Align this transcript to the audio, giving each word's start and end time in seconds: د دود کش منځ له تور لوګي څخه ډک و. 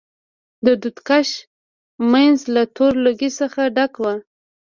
د 0.65 0.67
دود 0.81 0.97
کش 1.07 1.29
منځ 2.11 2.37
له 2.53 2.63
تور 2.75 2.93
لوګي 3.03 3.29
څخه 3.39 3.61
ډک 3.75 3.93
و. 4.01 4.05